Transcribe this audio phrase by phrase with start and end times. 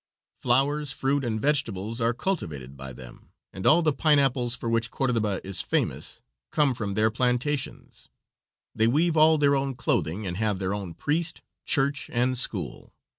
[0.35, 5.39] Flowers, fruit, and vegetables are cultivated by them, and all the pineapples, for which Cordoba
[5.43, 8.09] is famous, come from their plantations;
[8.73, 12.95] they weave all their own clothing, and have their own priest, church, and school.